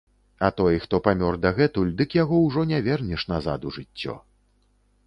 [0.45, 4.19] А той, хто памёр дагэтуль, дык яго ўжо не вернеш назад у жыццё.